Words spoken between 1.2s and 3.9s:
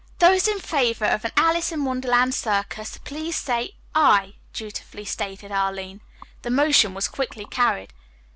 an Alice in Wonderland Circus please say